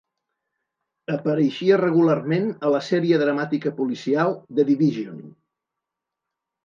[1.15, 5.21] Apareixia regularment a la sèrie dramàtica policial "The division".